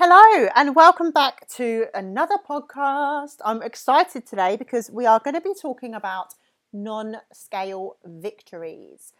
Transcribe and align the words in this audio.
Hello, 0.00 0.48
and 0.54 0.76
welcome 0.76 1.10
back 1.10 1.48
to 1.48 1.86
another 1.92 2.36
podcast. 2.48 3.38
I'm 3.44 3.62
excited 3.62 4.24
today 4.24 4.54
because 4.54 4.92
we 4.92 5.06
are 5.06 5.18
going 5.18 5.34
to 5.34 5.40
be 5.40 5.54
talking 5.60 5.92
about 5.92 6.34
non 6.72 7.16
scale 7.32 7.96
victories. 8.04 9.12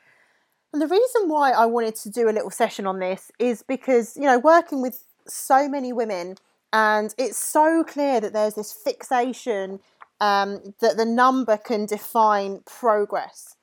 And 0.73 0.81
the 0.81 0.87
reason 0.87 1.29
why 1.29 1.51
I 1.51 1.67
wanted 1.67 1.97
to 1.97 2.11
do 2.11 2.29
a 2.29 2.31
little 2.31 2.53
session 2.53 2.87
on 2.87 3.01
this 3.01 3.33
is 3.41 3.65
because, 3.65 4.17
you 4.17 4.23
know, 4.23 4.39
working 4.39 4.81
with 4.81 5.03
so 5.27 5.69
many 5.69 5.93
women, 5.93 6.37
and 6.73 7.13
it's 7.19 7.39
so 7.39 7.83
clear 7.83 8.21
that 8.21 8.33
there's 8.33 8.55
this 8.55 8.73
fixation 8.73 9.81
um, 10.21 10.75
that 10.81 10.97
the 10.97 11.05
number 11.05 11.57
can 11.57 11.87
define 11.87 12.61
progress 12.65 13.57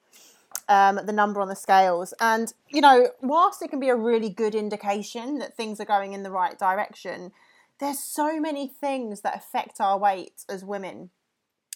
um, 0.68 1.00
the 1.06 1.14
number 1.14 1.42
on 1.42 1.48
the 1.48 1.56
scales. 1.56 2.14
And, 2.20 2.54
you 2.70 2.82
know, 2.82 3.10
whilst 3.22 3.62
it 3.62 3.70
can 3.70 3.80
be 3.80 3.90
a 3.90 3.96
really 3.96 4.30
good 4.30 4.56
indication 4.56 5.40
that 5.40 5.56
things 5.56 5.80
are 5.80 5.86
going 5.86 6.14
in 6.14 6.24
the 6.24 6.32
right 6.32 6.58
direction, 6.58 7.32
there's 7.80 8.00
so 8.00 8.40
many 8.40 8.68
things 8.68 9.22
that 9.22 9.36
affect 9.36 9.82
our 9.82 9.98
weight 9.98 10.46
as 10.50 10.64
women, 10.64 11.10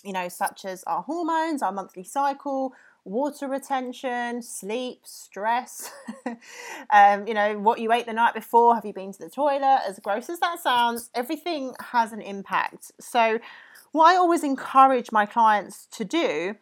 you 0.04 0.14
know, 0.14 0.30
such 0.30 0.66
as 0.66 0.84
our 0.86 1.02
hormones, 1.02 1.62
our 1.62 1.72
monthly 1.72 2.04
cycle, 2.04 2.74
water 3.04 3.48
retention, 3.48 4.42
sleep, 4.42 5.02
stress, 5.04 5.92
um, 6.90 7.28
you 7.28 7.34
know, 7.34 7.58
what 7.58 7.80
you 7.80 7.92
ate 7.92 8.06
the 8.06 8.14
night 8.14 8.34
before, 8.34 8.76
have 8.76 8.86
you 8.86 8.94
been 8.94 9.12
to 9.12 9.20
the 9.20 9.30
toilet? 9.30 9.82
As 9.88 10.00
gross 10.00 10.30
as 10.30 10.40
that 10.40 10.60
sounds, 10.60 11.10
everything 11.14 11.74
has 11.92 12.12
an 12.12 12.22
impact. 12.22 12.92
So, 13.00 13.40
what 13.92 14.14
I 14.14 14.18
always 14.18 14.44
encourage 14.44 15.12
my 15.12 15.26
clients 15.26 15.88
to 15.94 16.06
do 16.06 16.56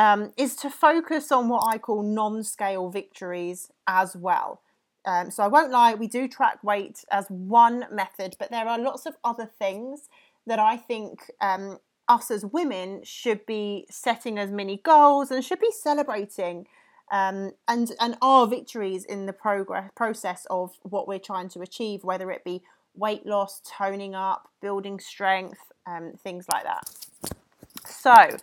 um, 0.00 0.32
is 0.38 0.56
to 0.56 0.70
focus 0.70 1.30
on 1.30 1.50
what 1.50 1.62
I 1.66 1.76
call 1.76 2.02
non 2.02 2.42
scale 2.42 2.88
victories 2.88 3.70
as 3.86 4.16
well. 4.16 4.62
Um, 5.04 5.30
so 5.30 5.42
I 5.42 5.48
won't 5.48 5.70
lie, 5.70 5.92
we 5.92 6.08
do 6.08 6.26
track 6.26 6.64
weight 6.64 7.04
as 7.10 7.26
one 7.28 7.84
method, 7.92 8.34
but 8.38 8.50
there 8.50 8.66
are 8.66 8.78
lots 8.78 9.04
of 9.04 9.16
other 9.22 9.44
things 9.44 10.08
that 10.46 10.58
I 10.58 10.78
think 10.78 11.30
um, 11.42 11.78
us 12.08 12.30
as 12.30 12.46
women 12.46 13.02
should 13.04 13.44
be 13.44 13.86
setting 13.90 14.38
as 14.38 14.50
many 14.50 14.78
goals 14.78 15.30
and 15.30 15.44
should 15.44 15.60
be 15.60 15.70
celebrating. 15.70 16.66
Um, 17.12 17.52
and 17.68 17.90
and 18.00 18.16
our 18.22 18.46
victories 18.46 19.04
in 19.04 19.26
the 19.26 19.32
progress 19.34 19.90
process 19.94 20.46
of 20.48 20.78
what 20.82 21.08
we're 21.08 21.18
trying 21.18 21.50
to 21.50 21.60
achieve, 21.60 22.04
whether 22.04 22.30
it 22.30 22.42
be 22.42 22.62
weight 22.94 23.26
loss, 23.26 23.60
toning 23.66 24.14
up, 24.14 24.48
building 24.62 24.98
strength, 24.98 25.72
um, 25.86 26.12
things 26.22 26.46
like 26.50 26.64
that. 26.64 26.88
So, 27.86 28.38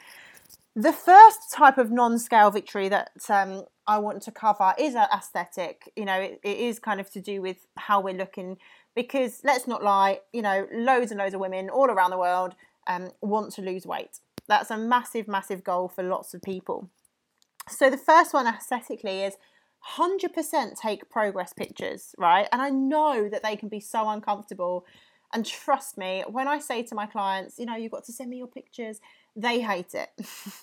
the 0.78 0.94
first 0.94 1.52
type 1.52 1.80
of 1.80 1.92
non-scale 1.92 2.52
victory 2.52 2.88
that 2.88 3.10
um, 3.30 3.64
I 3.88 3.98
want 3.98 4.22
to 4.22 4.32
cover 4.32 4.76
is 4.78 4.94
aesthetic. 4.94 5.92
You 5.96 6.06
know, 6.06 6.20
it, 6.20 6.40
it 6.44 6.58
is 6.60 6.78
kind 6.78 7.00
of 7.00 7.10
to 7.14 7.20
do 7.20 7.42
with 7.42 7.66
how 7.78 8.00
we're 8.00 8.14
looking 8.14 8.58
because 8.94 9.42
let's 9.44 9.68
not 9.68 9.84
lie, 9.84 10.20
you 10.32 10.44
know, 10.44 10.68
loads 10.72 11.10
and 11.10 11.18
loads 11.18 11.34
of 11.34 11.40
women 11.40 11.72
all 11.72 11.90
around 11.90 12.12
the 12.12 12.18
world 12.20 12.54
um, 12.86 13.10
want 13.22 13.54
to 13.54 13.64
lose 13.64 13.88
weight. 13.88 14.20
That's 14.48 14.70
a 14.70 14.78
massive, 14.78 15.28
massive 15.28 15.64
goal 15.64 15.88
for 15.88 16.04
lots 16.04 16.36
of 16.36 16.44
people. 16.44 16.92
So 17.68 17.90
the 17.90 17.98
first 17.98 18.32
one 18.32 18.46
aesthetically 18.46 19.24
is 19.24 19.34
100% 19.98 20.80
take 20.80 21.10
progress 21.10 21.54
pictures, 21.54 22.14
right? 22.20 22.48
And 22.52 22.62
I 22.62 22.70
know 22.70 23.30
that 23.30 23.42
they 23.42 23.56
can 23.56 23.68
be 23.68 23.80
so 23.80 24.08
uncomfortable. 24.10 24.86
And 25.34 25.44
trust 25.44 25.98
me, 25.98 26.24
when 26.28 26.48
I 26.48 26.60
say 26.60 26.84
to 26.84 26.96
my 26.96 27.08
clients, 27.08 27.58
you 27.58 27.66
know, 27.66 27.76
you've 27.76 27.92
got 27.92 28.06
to 28.06 28.14
send 28.14 28.30
me 28.30 28.38
your 28.38 28.48
pictures, 28.48 29.02
they 29.38 29.62
hate 29.62 29.94
it. 29.94 30.10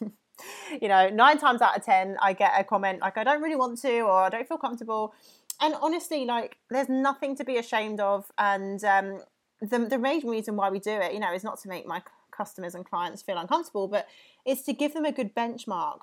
you 0.83 0.89
know, 0.89 1.08
nine 1.08 1.39
times 1.39 1.62
out 1.62 1.77
of 1.77 1.84
ten, 1.84 2.17
I 2.20 2.33
get 2.33 2.53
a 2.58 2.64
comment 2.64 3.00
like, 3.00 3.16
I 3.16 3.25
don't 3.25 3.41
really 3.41 3.56
want 3.56 3.81
to, 3.83 4.00
or 4.00 4.22
I 4.22 4.28
don't 4.28 4.47
feel 4.47 4.58
comfortable. 4.58 5.14
And 5.61 5.75
honestly, 5.81 6.25
like, 6.25 6.58
there's 6.70 6.89
nothing 6.89 7.36
to 7.36 7.44
be 7.44 7.56
ashamed 7.56 8.00
of. 8.00 8.31
And 8.36 8.83
um, 8.84 9.22
the, 9.61 9.78
the 9.78 9.98
main 9.98 10.27
reason 10.27 10.56
why 10.56 10.70
we 10.70 10.81
do 10.81 10.91
it, 10.91 11.12
you 11.14 11.20
know, 11.20 11.33
is 11.33 11.44
not 11.44 11.61
to 11.61 11.69
make 11.69 11.86
my 11.86 12.03
customers 12.31 12.75
and 12.75 12.84
clients 12.84 13.22
feel 13.22 13.39
uncomfortable, 13.39 13.86
but 13.86 14.08
it's 14.44 14.62
to 14.62 14.72
give 14.72 14.94
them 14.94 15.05
a 15.05 15.12
good 15.12 15.34
benchmark. 15.34 16.00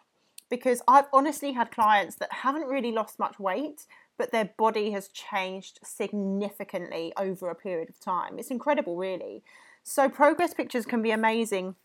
Because 0.50 0.82
I've 0.88 1.06
honestly 1.14 1.54
had 1.54 1.72
clients 1.72 2.16
that 2.16 2.32
haven't 2.32 2.68
really 2.68 2.92
lost 2.92 3.20
much 3.20 3.40
weight, 3.40 3.86
but 4.18 4.32
their 4.32 4.50
body 4.58 4.92
has 4.92 5.08
changed 5.08 5.80
significantly 5.82 7.14
over 7.16 7.50
a 7.50 7.56
period 7.56 7.90
of 7.90 8.00
time. 8.00 8.38
It's 8.38 8.52
incredible, 8.52 8.98
really. 8.98 9.44
So, 9.84 10.10
progress 10.10 10.54
pictures 10.54 10.86
can 10.86 11.02
be 11.02 11.12
amazing 11.12 11.76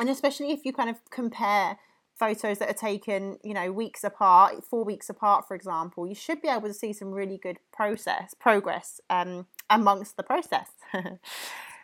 and 0.00 0.08
especially 0.08 0.50
if 0.50 0.64
you 0.64 0.72
kind 0.72 0.90
of 0.90 0.96
compare 1.10 1.78
photos 2.18 2.58
that 2.58 2.68
are 2.68 2.74
taken 2.74 3.38
you 3.44 3.54
know 3.54 3.70
weeks 3.70 4.02
apart 4.02 4.64
four 4.64 4.84
weeks 4.84 5.08
apart 5.08 5.46
for 5.46 5.54
example 5.54 6.06
you 6.06 6.14
should 6.14 6.42
be 6.42 6.48
able 6.48 6.68
to 6.68 6.74
see 6.74 6.92
some 6.92 7.12
really 7.12 7.38
good 7.38 7.58
process 7.72 8.34
progress 8.34 9.00
um, 9.08 9.46
amongst 9.70 10.16
the 10.16 10.22
process 10.22 10.70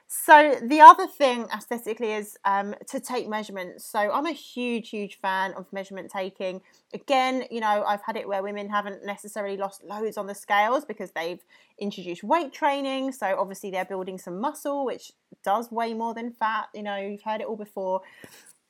So 0.09 0.55
the 0.63 0.81
other 0.81 1.09
thing 1.09 1.49
aesthetically 1.53 2.13
is 2.13 2.37
um, 2.45 2.77
to 2.89 3.01
take 3.01 3.29
measurements. 3.29 3.85
So 3.85 3.99
I'm 3.99 4.27
a 4.27 4.33
huge, 4.33 4.91
huge 4.91 5.19
fan 5.19 5.53
of 5.55 5.73
measurement 5.73 6.13
taking. 6.13 6.61
Again, 6.95 7.45
you 7.51 7.61
know, 7.61 7.83
I've 7.85 8.03
had 8.03 8.17
it 8.17 8.29
where 8.29 8.41
women 8.41 8.69
haven't 8.69 9.05
necessarily 9.05 9.57
lost 9.57 9.83
loads 9.83 10.17
on 10.17 10.29
the 10.29 10.35
scales 10.35 10.85
because 10.85 11.11
they've 11.11 11.43
introduced 11.79 12.23
weight 12.23 12.53
training. 12.53 13.13
So 13.13 13.35
obviously 13.37 13.73
they're 13.73 13.85
building 13.85 14.17
some 14.17 14.41
muscle, 14.41 14.85
which 14.85 15.11
does 15.43 15.73
weigh 15.73 15.93
more 15.93 16.15
than 16.15 16.31
fat. 16.31 16.69
You 16.73 16.85
know, 16.85 16.97
you've 16.97 17.23
heard 17.23 17.41
it 17.41 17.49
all 17.49 17.57
before. 17.57 18.03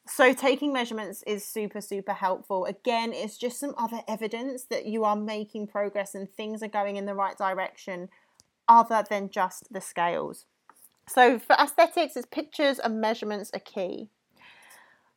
So 0.08 0.32
taking 0.32 0.72
measurements 0.72 1.22
is 1.26 1.44
super, 1.44 1.82
super 1.82 2.14
helpful. 2.14 2.64
Again, 2.64 3.12
it's 3.12 3.36
just 3.36 3.60
some 3.60 3.74
other 3.76 4.00
evidence 4.08 4.64
that 4.70 4.86
you 4.86 5.04
are 5.04 5.16
making 5.16 5.66
progress 5.66 6.14
and 6.14 6.30
things 6.30 6.62
are 6.62 6.68
going 6.68 6.96
in 6.96 7.04
the 7.04 7.14
right 7.14 7.36
direction 7.36 8.08
other 8.68 9.04
than 9.08 9.28
just 9.28 9.70
the 9.70 9.82
scales. 9.82 10.46
So 11.08 11.38
for 11.38 11.54
aesthetics, 11.54 12.16
it's 12.16 12.26
pictures 12.26 12.78
and 12.78 13.00
measurements 13.00 13.50
are 13.54 13.60
key. 13.60 14.08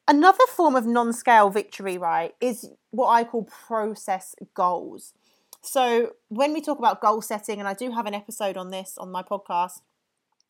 Another 0.08 0.46
form 0.48 0.76
of 0.76 0.86
non 0.86 1.14
scale 1.14 1.50
victory, 1.50 1.98
right, 1.98 2.34
is 2.42 2.70
what 2.92 3.10
I 3.10 3.24
call 3.24 3.44
process 3.44 4.36
goals. 4.54 5.14
So 5.62 6.14
when 6.30 6.54
we 6.54 6.62
talk 6.62 6.80
about 6.80 7.02
goal 7.02 7.22
setting, 7.22 7.60
and 7.60 7.68
I 7.68 7.74
do 7.74 7.92
have 7.92 8.06
an 8.06 8.14
episode 8.14 8.58
on 8.58 8.72
this 8.72 8.98
on 8.98 9.12
my 9.12 9.24
podcast, 9.24 9.82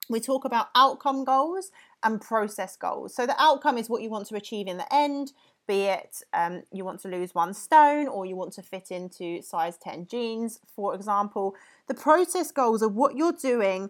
we 0.10 0.20
talk 0.20 0.46
about 0.46 0.70
outcome 0.76 1.24
goals 1.24 1.72
and 2.04 2.22
process 2.22 2.76
goals. 2.76 3.14
So 3.14 3.26
the 3.26 3.36
outcome 3.42 3.78
is 3.78 3.90
what 3.90 4.02
you 4.02 4.10
want 4.10 4.28
to 4.28 4.36
achieve 4.36 4.68
in 4.68 4.78
the 4.78 4.94
end, 4.94 5.34
be 5.68 5.84
it 5.84 6.24
um, 6.34 6.64
you 6.74 6.84
want 6.84 7.00
to 7.02 7.08
lose 7.08 7.36
one 7.36 7.54
stone 7.54 8.08
or 8.08 8.26
you 8.26 8.36
want 8.36 8.54
to 8.54 8.64
fit 8.64 8.90
into 8.90 9.42
size 9.44 9.78
10 9.78 10.08
jeans, 10.08 10.60
for 10.76 10.96
example. 10.96 11.56
The 11.88 11.94
process 11.94 12.52
goals 12.52 12.82
are 12.82 12.90
what 12.90 13.16
you're 13.16 13.32
doing 13.34 13.90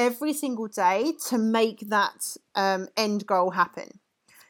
every 0.00 0.32
single 0.32 0.66
day 0.66 1.12
to 1.28 1.36
make 1.36 1.90
that 1.90 2.36
um, 2.54 2.88
end 2.96 3.26
goal 3.26 3.50
happen. 3.50 4.00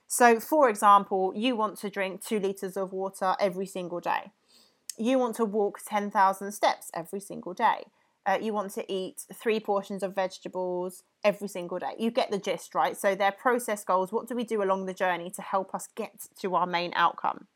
So, 0.06 0.38
for 0.38 0.68
example, 0.68 1.32
you 1.34 1.56
want 1.56 1.76
to 1.78 1.90
drink 1.90 2.24
two 2.24 2.38
litres 2.38 2.76
of 2.76 2.92
water 2.92 3.34
every 3.40 3.66
single 3.66 3.98
day. 3.98 4.30
You 4.96 5.18
want 5.18 5.34
to 5.36 5.44
walk 5.44 5.80
10,000 5.84 6.52
steps 6.52 6.90
every 6.94 7.20
single 7.20 7.52
day. 7.52 7.86
Uh, 8.24 8.38
you 8.40 8.52
want 8.52 8.70
to 8.72 8.92
eat 8.92 9.24
three 9.34 9.58
portions 9.58 10.04
of 10.04 10.14
vegetables 10.14 11.02
every 11.24 11.48
single 11.48 11.80
day. 11.80 11.94
You 11.98 12.12
get 12.12 12.30
the 12.30 12.38
gist, 12.38 12.74
right? 12.74 12.96
So, 12.96 13.16
they're 13.16 13.32
process 13.32 13.82
goals. 13.82 14.12
What 14.12 14.28
do 14.28 14.36
we 14.36 14.44
do 14.44 14.62
along 14.62 14.86
the 14.86 14.94
journey 14.94 15.30
to 15.30 15.42
help 15.42 15.74
us 15.74 15.88
get 15.96 16.12
to 16.42 16.54
our 16.54 16.66
main 16.66 16.92
outcome? 16.94 17.48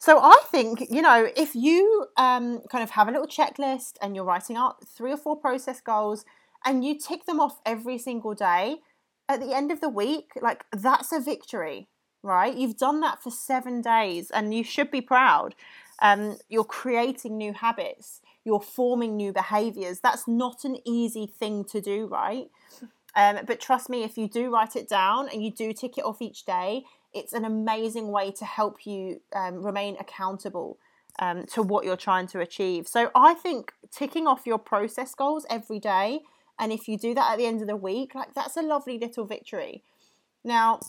So 0.00 0.20
I 0.20 0.40
think, 0.46 0.86
you 0.90 1.02
know, 1.02 1.28
if 1.36 1.56
you 1.56 2.06
um, 2.16 2.60
kind 2.70 2.84
of 2.84 2.90
have 2.90 3.08
a 3.08 3.10
little 3.10 3.26
checklist 3.26 3.94
and 4.00 4.14
you're 4.14 4.24
writing 4.24 4.54
out 4.54 4.86
three 4.86 5.10
or 5.10 5.16
four 5.16 5.34
process 5.34 5.80
goals, 5.80 6.24
and 6.64 6.84
you 6.84 6.98
tick 6.98 7.26
them 7.26 7.40
off 7.40 7.60
every 7.64 7.98
single 7.98 8.34
day, 8.34 8.78
at 9.28 9.40
the 9.40 9.54
end 9.54 9.70
of 9.70 9.80
the 9.80 9.88
week, 9.88 10.32
like 10.40 10.64
that's 10.72 11.12
a 11.12 11.20
victory, 11.20 11.88
right? 12.22 12.54
You've 12.54 12.78
done 12.78 13.00
that 13.00 13.22
for 13.22 13.30
seven 13.30 13.82
days 13.82 14.30
and 14.30 14.54
you 14.54 14.64
should 14.64 14.90
be 14.90 15.00
proud. 15.00 15.54
Um, 16.00 16.38
you're 16.48 16.64
creating 16.64 17.36
new 17.36 17.52
habits, 17.52 18.20
you're 18.44 18.60
forming 18.60 19.16
new 19.16 19.32
behaviors. 19.32 20.00
That's 20.00 20.26
not 20.26 20.64
an 20.64 20.78
easy 20.86 21.26
thing 21.26 21.64
to 21.66 21.80
do, 21.80 22.06
right? 22.06 22.46
Um, 23.14 23.40
but 23.46 23.60
trust 23.60 23.90
me, 23.90 24.04
if 24.04 24.16
you 24.16 24.28
do 24.28 24.52
write 24.52 24.76
it 24.76 24.88
down 24.88 25.28
and 25.28 25.44
you 25.44 25.50
do 25.50 25.72
tick 25.72 25.98
it 25.98 26.04
off 26.04 26.22
each 26.22 26.44
day, 26.44 26.84
it's 27.12 27.32
an 27.32 27.44
amazing 27.44 28.08
way 28.08 28.30
to 28.32 28.44
help 28.44 28.86
you 28.86 29.20
um, 29.34 29.62
remain 29.62 29.96
accountable 29.98 30.78
um, 31.18 31.44
to 31.46 31.62
what 31.62 31.84
you're 31.84 31.96
trying 31.96 32.28
to 32.28 32.40
achieve. 32.40 32.86
So 32.86 33.10
I 33.14 33.34
think 33.34 33.72
ticking 33.90 34.26
off 34.26 34.46
your 34.46 34.58
process 34.58 35.14
goals 35.14 35.46
every 35.50 35.80
day 35.80 36.20
and 36.58 36.72
if 36.72 36.88
you 36.88 36.98
do 36.98 37.14
that 37.14 37.32
at 37.32 37.38
the 37.38 37.46
end 37.46 37.60
of 37.60 37.68
the 37.68 37.76
week, 37.76 38.14
like 38.14 38.34
that's 38.34 38.56
a 38.56 38.62
lovely 38.62 38.98
little 38.98 39.24
victory. 39.24 39.82
Now, 40.44 40.80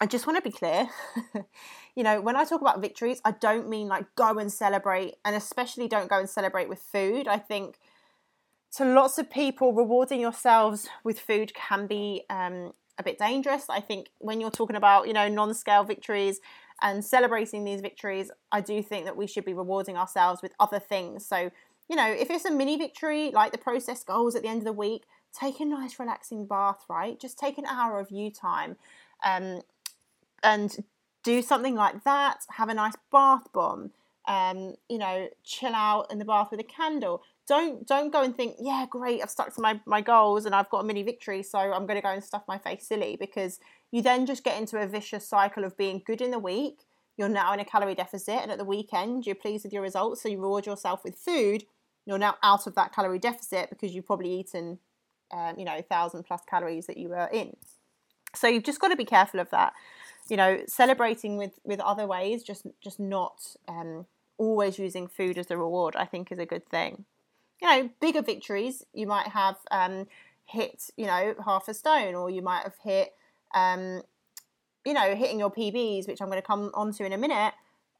I 0.00 0.06
just 0.06 0.26
want 0.26 0.36
to 0.36 0.42
be 0.42 0.56
clear. 0.56 0.88
you 1.96 2.04
know, 2.04 2.20
when 2.20 2.36
I 2.36 2.44
talk 2.44 2.60
about 2.60 2.80
victories, 2.80 3.20
I 3.24 3.32
don't 3.32 3.68
mean 3.68 3.88
like 3.88 4.06
go 4.16 4.38
and 4.38 4.52
celebrate, 4.52 5.14
and 5.24 5.34
especially 5.34 5.88
don't 5.88 6.08
go 6.08 6.18
and 6.18 6.30
celebrate 6.30 6.68
with 6.68 6.80
food. 6.80 7.26
I 7.28 7.38
think 7.38 7.78
to 8.76 8.84
lots 8.84 9.18
of 9.18 9.30
people, 9.30 9.72
rewarding 9.72 10.20
yourselves 10.20 10.88
with 11.02 11.18
food 11.18 11.52
can 11.54 11.86
be 11.86 12.24
um, 12.30 12.72
a 12.98 13.02
bit 13.02 13.18
dangerous. 13.18 13.66
I 13.68 13.80
think 13.80 14.10
when 14.18 14.40
you're 14.40 14.50
talking 14.50 14.76
about, 14.76 15.06
you 15.06 15.12
know, 15.12 15.28
non 15.28 15.54
scale 15.54 15.84
victories 15.84 16.40
and 16.82 17.04
celebrating 17.04 17.64
these 17.64 17.80
victories, 17.80 18.30
I 18.52 18.60
do 18.60 18.82
think 18.82 19.04
that 19.06 19.16
we 19.16 19.26
should 19.26 19.44
be 19.44 19.54
rewarding 19.54 19.96
ourselves 19.96 20.42
with 20.42 20.52
other 20.60 20.78
things. 20.78 21.24
So, 21.26 21.50
you 21.88 21.96
know, 21.96 22.06
if 22.06 22.30
it's 22.30 22.44
a 22.44 22.50
mini 22.50 22.76
victory, 22.76 23.30
like 23.32 23.52
the 23.52 23.58
process 23.58 24.04
goals 24.04 24.34
at 24.34 24.42
the 24.42 24.48
end 24.48 24.58
of 24.58 24.64
the 24.64 24.72
week, 24.72 25.04
take 25.38 25.60
a 25.60 25.64
nice 25.64 25.98
relaxing 25.98 26.46
bath, 26.46 26.84
right? 26.88 27.18
Just 27.18 27.38
take 27.38 27.58
an 27.58 27.66
hour 27.66 27.98
of 27.98 28.10
you 28.10 28.30
time 28.30 28.76
um, 29.24 29.62
and 30.42 30.84
do 31.22 31.42
something 31.42 31.74
like 31.74 32.04
that. 32.04 32.40
Have 32.50 32.68
a 32.68 32.74
nice 32.74 32.94
bath 33.10 33.52
bomb. 33.52 33.90
Um, 34.26 34.74
you 34.90 34.98
know, 34.98 35.28
chill 35.42 35.74
out 35.74 36.12
in 36.12 36.18
the 36.18 36.24
bath 36.24 36.50
with 36.50 36.60
a 36.60 36.64
candle. 36.64 37.22
Don't 37.46 37.86
don't 37.86 38.12
go 38.12 38.22
and 38.22 38.36
think, 38.36 38.56
yeah, 38.60 38.84
great, 38.88 39.22
I've 39.22 39.30
stuck 39.30 39.54
to 39.54 39.62
my, 39.62 39.80
my 39.86 40.02
goals 40.02 40.44
and 40.44 40.54
I've 40.54 40.68
got 40.68 40.80
a 40.80 40.84
mini 40.84 41.02
victory, 41.02 41.42
so 41.42 41.58
I'm 41.58 41.86
going 41.86 41.96
to 41.96 42.02
go 42.02 42.10
and 42.10 42.22
stuff 42.22 42.42
my 42.46 42.58
face 42.58 42.86
silly 42.86 43.16
because 43.18 43.58
you 43.90 44.02
then 44.02 44.26
just 44.26 44.44
get 44.44 44.58
into 44.60 44.78
a 44.78 44.86
vicious 44.86 45.26
cycle 45.26 45.64
of 45.64 45.78
being 45.78 46.02
good 46.04 46.20
in 46.20 46.30
the 46.30 46.38
week. 46.38 46.80
You're 47.16 47.30
now 47.30 47.54
in 47.54 47.60
a 47.60 47.64
calorie 47.64 47.94
deficit, 47.94 48.40
and 48.42 48.50
at 48.52 48.58
the 48.58 48.64
weekend, 48.64 49.26
you're 49.26 49.34
pleased 49.34 49.64
with 49.64 49.72
your 49.72 49.82
results, 49.82 50.22
so 50.22 50.28
you 50.28 50.40
reward 50.40 50.66
yourself 50.66 51.02
with 51.02 51.16
food. 51.16 51.64
You're 52.08 52.18
now 52.18 52.36
out 52.42 52.66
of 52.66 52.74
that 52.76 52.94
calorie 52.94 53.18
deficit 53.18 53.68
because 53.68 53.94
you've 53.94 54.06
probably 54.06 54.40
eaten, 54.40 54.78
um, 55.30 55.58
you 55.58 55.66
know, 55.66 55.76
a 55.76 55.82
thousand 55.82 56.24
plus 56.24 56.40
calories 56.48 56.86
that 56.86 56.96
you 56.96 57.10
were 57.10 57.28
in. 57.30 57.54
So 58.34 58.48
you've 58.48 58.64
just 58.64 58.80
got 58.80 58.88
to 58.88 58.96
be 58.96 59.04
careful 59.04 59.40
of 59.40 59.50
that. 59.50 59.74
You 60.30 60.38
know, 60.38 60.62
celebrating 60.66 61.36
with 61.36 61.58
with 61.64 61.80
other 61.80 62.06
ways, 62.06 62.42
just 62.42 62.66
just 62.80 62.98
not 62.98 63.54
um, 63.68 64.06
always 64.38 64.78
using 64.78 65.06
food 65.06 65.36
as 65.36 65.50
a 65.50 65.58
reward. 65.58 65.96
I 65.96 66.06
think 66.06 66.32
is 66.32 66.38
a 66.38 66.46
good 66.46 66.66
thing. 66.66 67.04
You 67.60 67.68
know, 67.68 67.90
bigger 68.00 68.22
victories. 68.22 68.86
You 68.94 69.06
might 69.06 69.28
have 69.28 69.56
um, 69.70 70.06
hit, 70.46 70.90
you 70.96 71.04
know, 71.04 71.34
half 71.44 71.68
a 71.68 71.74
stone, 71.74 72.14
or 72.14 72.30
you 72.30 72.40
might 72.40 72.62
have 72.62 72.76
hit 72.82 73.12
um, 73.54 74.00
you 74.88 74.94
know, 74.94 75.14
hitting 75.14 75.38
your 75.38 75.50
PBs, 75.50 76.08
which 76.08 76.22
I'm 76.22 76.28
going 76.28 76.40
to 76.40 76.46
come 76.46 76.70
onto 76.72 77.04
in 77.04 77.12
a 77.12 77.18
minute, 77.18 77.52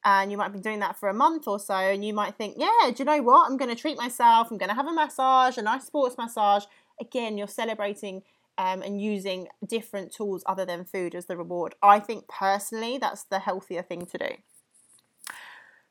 and 0.04 0.30
you 0.30 0.36
might 0.36 0.52
be 0.52 0.60
doing 0.60 0.80
that 0.80 0.98
for 0.98 1.08
a 1.08 1.14
month 1.14 1.48
or 1.48 1.58
so, 1.58 1.74
and 1.74 2.04
you 2.04 2.14
might 2.14 2.36
think, 2.36 2.54
yeah, 2.56 2.68
do 2.86 2.94
you 2.98 3.04
know 3.04 3.22
what? 3.22 3.50
I'm 3.50 3.56
going 3.56 3.74
to 3.74 3.80
treat 3.80 3.96
myself. 3.96 4.50
I'm 4.50 4.58
going 4.58 4.68
to 4.68 4.74
have 4.74 4.86
a 4.86 4.92
massage, 4.92 5.58
a 5.58 5.62
nice 5.62 5.84
sports 5.84 6.16
massage. 6.16 6.64
Again, 7.00 7.36
you're 7.38 7.48
celebrating 7.48 8.22
um, 8.58 8.82
and 8.82 9.00
using 9.00 9.48
different 9.66 10.12
tools 10.12 10.42
other 10.46 10.64
than 10.64 10.84
food 10.84 11.14
as 11.14 11.26
the 11.26 11.36
reward. 11.36 11.74
I 11.82 12.00
think 12.00 12.26
personally, 12.28 12.98
that's 12.98 13.24
the 13.24 13.38
healthier 13.38 13.82
thing 13.82 14.06
to 14.06 14.18
do. 14.18 14.30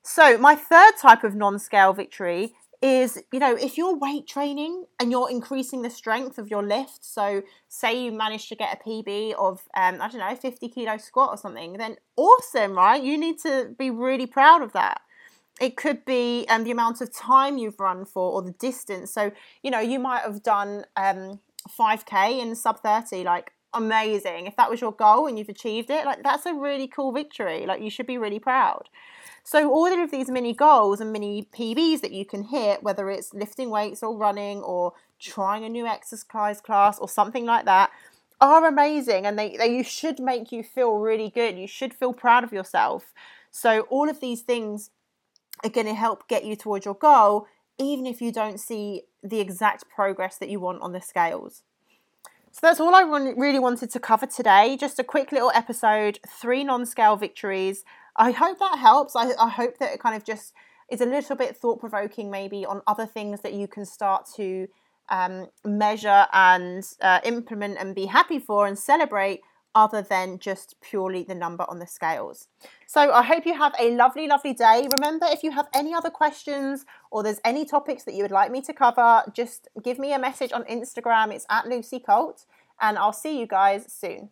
So, 0.03 0.37
my 0.37 0.55
third 0.55 0.93
type 1.01 1.23
of 1.23 1.35
non 1.35 1.59
scale 1.59 1.93
victory 1.93 2.55
is 2.81 3.19
you 3.33 3.39
know 3.39 3.55
if 3.55 3.77
you're 3.77 3.97
weight 3.97 4.27
training 4.27 4.85
and 4.99 5.11
you're 5.11 5.31
increasing 5.31 5.81
the 5.81 5.89
strength 5.89 6.37
of 6.37 6.47
your 6.47 6.61
lift 6.61 7.03
so 7.03 7.41
say 7.67 8.03
you 8.03 8.11
manage 8.11 8.47
to 8.49 8.55
get 8.55 8.79
a 8.79 8.87
pb 8.87 9.33
of 9.33 9.61
um, 9.75 9.99
i 9.99 10.07
don't 10.07 10.19
know 10.19 10.35
50 10.35 10.69
kilo 10.69 10.97
squat 10.97 11.29
or 11.31 11.37
something 11.37 11.73
then 11.73 11.95
awesome 12.17 12.73
right? 12.73 13.01
You 13.01 13.17
need 13.17 13.39
to 13.39 13.73
be 13.77 13.89
really 13.89 14.25
proud 14.25 14.61
of 14.61 14.73
that. 14.73 15.01
It 15.59 15.75
could 15.75 16.05
be 16.05 16.45
um, 16.49 16.63
the 16.63 16.71
amount 16.71 17.01
of 17.01 17.13
time 17.13 17.57
you've 17.57 17.79
run 17.79 18.05
for 18.05 18.31
or 18.33 18.41
the 18.41 18.51
distance. 18.51 19.13
So 19.13 19.31
you 19.63 19.71
know 19.71 19.79
you 19.79 19.99
might 19.99 20.21
have 20.21 20.43
done 20.43 20.85
um, 20.95 21.39
5k 21.79 22.39
in 22.39 22.55
sub 22.55 22.81
30 22.81 23.23
like 23.23 23.51
amazing 23.77 24.47
if 24.47 24.55
that 24.55 24.69
was 24.69 24.81
your 24.81 24.91
goal 24.91 25.27
and 25.27 25.37
you've 25.37 25.49
achieved 25.49 25.89
it 25.89 26.05
like 26.05 26.21
that's 26.23 26.45
a 26.45 26.53
really 26.53 26.87
cool 26.87 27.11
victory 27.11 27.65
like 27.65 27.81
you 27.81 27.89
should 27.89 28.07
be 28.07 28.17
really 28.17 28.39
proud 28.39 28.89
so 29.47 29.71
all 29.71 29.85
of 29.85 30.11
these 30.11 30.29
mini 30.29 30.51
goals 30.51 30.99
and 30.99 31.13
mini 31.13 31.47
PBs 31.57 32.01
that 32.01 32.11
you 32.11 32.25
can 32.25 32.43
hit, 32.43 32.83
whether 32.83 33.09
it's 33.09 33.33
lifting 33.33 33.69
weights 33.69 34.03
or 34.03 34.13
running 34.13 34.57
or 34.57 34.91
trying 35.19 35.63
a 35.63 35.69
new 35.69 35.87
exercise 35.87 36.59
class 36.59 36.99
or 36.99 37.07
something 37.07 37.45
like 37.45 37.63
that, 37.63 37.89
are 38.41 38.67
amazing 38.67 39.25
and 39.25 39.39
they, 39.39 39.55
they 39.55 39.83
should 39.83 40.19
make 40.19 40.51
you 40.51 40.63
feel 40.63 40.97
really 40.97 41.29
good. 41.29 41.57
You 41.57 41.65
should 41.65 41.93
feel 41.93 42.11
proud 42.11 42.43
of 42.43 42.51
yourself. 42.51 43.13
So 43.49 43.87
all 43.89 44.09
of 44.09 44.19
these 44.19 44.41
things 44.41 44.89
are 45.63 45.69
going 45.69 45.87
to 45.87 45.93
help 45.93 46.27
get 46.27 46.43
you 46.43 46.57
towards 46.57 46.83
your 46.83 46.95
goal, 46.95 47.47
even 47.77 48.05
if 48.05 48.21
you 48.21 48.33
don't 48.33 48.59
see 48.59 49.03
the 49.23 49.39
exact 49.39 49.85
progress 49.87 50.37
that 50.39 50.49
you 50.49 50.59
want 50.59 50.81
on 50.81 50.91
the 50.91 50.99
scales. 50.99 51.63
So 52.57 52.65
that's 52.65 52.79
all 52.79 52.95
I 52.95 53.01
really 53.37 53.59
wanted 53.59 53.91
to 53.91 53.99
cover 53.99 54.25
today. 54.25 54.77
Just 54.79 54.97
a 54.97 55.03
quick 55.03 55.31
little 55.31 55.51
episode, 55.53 56.17
three 56.27 56.63
non 56.63 56.87
scale 56.87 57.15
victories. 57.15 57.85
I 58.15 58.31
hope 58.31 58.57
that 58.57 58.79
helps. 58.79 59.15
I, 59.15 59.33
I 59.39 59.47
hope 59.47 59.77
that 59.77 59.93
it 59.93 59.99
kind 59.99 60.15
of 60.15 60.25
just 60.25 60.53
is 60.89 60.99
a 60.99 61.05
little 61.05 61.35
bit 61.35 61.55
thought 61.55 61.79
provoking, 61.79 62.31
maybe 62.31 62.65
on 62.65 62.81
other 62.87 63.05
things 63.05 63.41
that 63.41 63.53
you 63.53 63.67
can 63.67 63.85
start 63.85 64.27
to 64.37 64.67
um, 65.09 65.49
measure 65.63 66.25
and 66.33 66.83
uh, 66.99 67.19
implement 67.25 67.77
and 67.79 67.93
be 67.93 68.07
happy 68.07 68.39
for 68.39 68.65
and 68.65 68.75
celebrate 68.75 69.41
other 69.77 70.01
than 70.01 70.39
just 70.39 70.73
purely 70.81 71.21
the 71.21 71.35
number 71.35 71.63
on 71.69 71.77
the 71.77 71.85
scales. 71.85 72.47
So 72.87 73.11
I 73.11 73.21
hope 73.21 73.45
you 73.45 73.53
have 73.53 73.75
a 73.79 73.95
lovely, 73.95 74.25
lovely 74.27 74.53
day. 74.53 74.87
Remember, 74.91 75.27
if 75.29 75.43
you 75.43 75.51
have 75.51 75.67
any 75.71 75.93
other 75.93 76.09
questions 76.09 76.83
or 77.11 77.21
there's 77.21 77.39
any 77.45 77.63
topics 77.63 78.03
that 78.05 78.15
you 78.15 78.23
would 78.23 78.31
like 78.31 78.49
me 78.49 78.59
to 78.61 78.73
cover, 78.73 79.21
just 79.33 79.67
give 79.83 79.99
me 79.99 80.13
a 80.13 80.19
message 80.19 80.51
on 80.51 80.63
Instagram. 80.63 81.31
It's 81.31 81.45
at 81.51 81.67
Lucy 81.67 81.99
Colt, 81.99 82.45
and 82.81 82.97
I'll 82.97 83.13
see 83.13 83.39
you 83.39 83.45
guys 83.45 83.85
soon. 83.93 84.29